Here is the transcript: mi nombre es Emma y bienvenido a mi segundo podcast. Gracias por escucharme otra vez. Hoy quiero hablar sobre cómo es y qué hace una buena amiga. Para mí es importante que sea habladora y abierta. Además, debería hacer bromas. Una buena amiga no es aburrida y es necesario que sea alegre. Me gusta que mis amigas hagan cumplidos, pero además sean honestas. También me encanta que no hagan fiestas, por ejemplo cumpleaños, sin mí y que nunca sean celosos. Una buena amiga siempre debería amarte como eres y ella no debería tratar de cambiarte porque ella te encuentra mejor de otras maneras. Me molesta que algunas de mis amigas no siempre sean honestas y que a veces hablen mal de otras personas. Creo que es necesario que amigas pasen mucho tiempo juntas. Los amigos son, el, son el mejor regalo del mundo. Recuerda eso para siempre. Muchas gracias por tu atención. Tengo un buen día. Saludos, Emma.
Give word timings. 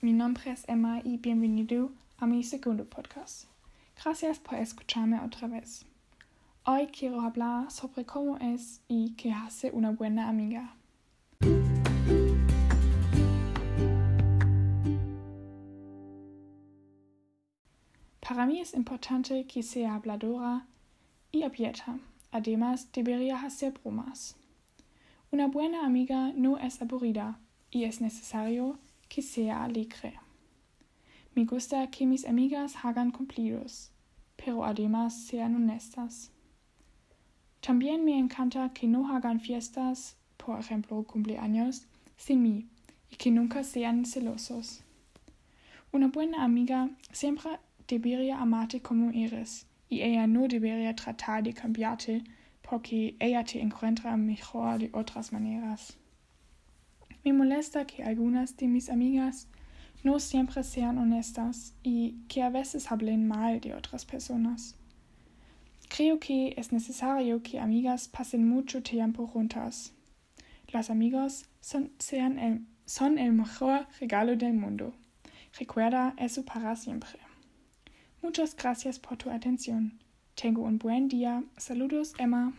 mi 0.00 0.12
nombre 0.12 0.50
es 0.50 0.64
Emma 0.68 1.00
y 1.04 1.16
bienvenido 1.16 1.90
a 2.18 2.26
mi 2.26 2.42
segundo 2.42 2.84
podcast. 2.84 3.46
Gracias 4.02 4.38
por 4.38 4.58
escucharme 4.58 5.18
otra 5.20 5.48
vez. 5.48 5.86
Hoy 6.66 6.88
quiero 6.88 7.20
hablar 7.20 7.70
sobre 7.70 8.04
cómo 8.04 8.36
es 8.36 8.80
y 8.88 9.12
qué 9.12 9.32
hace 9.32 9.70
una 9.70 9.92
buena 9.92 10.28
amiga. 10.28 10.74
Para 18.20 18.46
mí 18.46 18.60
es 18.60 18.74
importante 18.74 19.46
que 19.46 19.62
sea 19.62 19.94
habladora 19.94 20.66
y 21.32 21.44
abierta. 21.44 21.98
Además, 22.32 22.88
debería 22.92 23.40
hacer 23.40 23.72
bromas. 23.82 24.36
Una 25.30 25.46
buena 25.46 25.86
amiga 25.86 26.32
no 26.34 26.58
es 26.58 26.82
aburrida 26.82 27.38
y 27.70 27.84
es 27.84 28.00
necesario 28.00 28.78
que 29.08 29.22
sea 29.22 29.64
alegre. 29.64 30.18
Me 31.34 31.44
gusta 31.44 31.90
que 31.90 32.06
mis 32.06 32.26
amigas 32.26 32.74
hagan 32.82 33.10
cumplidos, 33.10 33.90
pero 34.36 34.64
además 34.64 35.14
sean 35.26 35.56
honestas. 35.56 36.30
También 37.60 38.04
me 38.04 38.18
encanta 38.18 38.72
que 38.72 38.86
no 38.86 39.14
hagan 39.14 39.40
fiestas, 39.40 40.16
por 40.36 40.60
ejemplo 40.60 41.02
cumpleaños, 41.02 41.86
sin 42.16 42.42
mí 42.42 42.66
y 43.10 43.16
que 43.16 43.30
nunca 43.30 43.64
sean 43.64 44.04
celosos. 44.04 44.82
Una 45.92 46.08
buena 46.08 46.44
amiga 46.44 46.90
siempre 47.12 47.58
debería 47.88 48.38
amarte 48.40 48.80
como 48.80 49.10
eres 49.10 49.66
y 49.88 50.02
ella 50.02 50.26
no 50.26 50.46
debería 50.48 50.94
tratar 50.94 51.42
de 51.42 51.54
cambiarte 51.54 52.22
porque 52.68 53.16
ella 53.18 53.44
te 53.44 53.60
encuentra 53.60 54.16
mejor 54.16 54.78
de 54.78 54.90
otras 54.92 55.32
maneras. 55.32 55.96
Me 57.24 57.32
molesta 57.32 57.86
que 57.86 58.02
algunas 58.02 58.56
de 58.56 58.68
mis 58.68 58.90
amigas 58.90 59.48
no 60.02 60.20
siempre 60.20 60.62
sean 60.62 60.98
honestas 60.98 61.74
y 61.82 62.16
que 62.28 62.42
a 62.42 62.50
veces 62.50 62.92
hablen 62.92 63.26
mal 63.26 63.60
de 63.60 63.74
otras 63.74 64.04
personas. 64.04 64.76
Creo 65.88 66.20
que 66.20 66.54
es 66.58 66.72
necesario 66.72 67.42
que 67.42 67.58
amigas 67.58 68.08
pasen 68.08 68.46
mucho 68.46 68.82
tiempo 68.82 69.26
juntas. 69.26 69.94
Los 70.68 70.90
amigos 70.90 71.46
son, 71.60 71.92
el, 72.10 72.66
son 72.84 73.18
el 73.18 73.32
mejor 73.32 73.86
regalo 74.00 74.36
del 74.36 74.52
mundo. 74.52 74.92
Recuerda 75.58 76.14
eso 76.18 76.44
para 76.44 76.76
siempre. 76.76 77.18
Muchas 78.22 78.54
gracias 78.54 78.98
por 78.98 79.16
tu 79.16 79.30
atención. 79.30 79.98
Tengo 80.34 80.62
un 80.62 80.78
buen 80.78 81.08
día. 81.08 81.42
Saludos, 81.56 82.12
Emma. 82.18 82.52